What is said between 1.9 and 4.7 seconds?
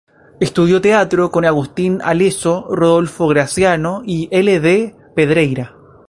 Alezzo, Rodolfo Graziano y L.